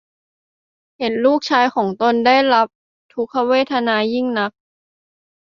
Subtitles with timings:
[0.97, 2.67] เห็นลูกชายของตนได้รับ
[3.13, 4.51] ทุกขเวทนายิ่งนัก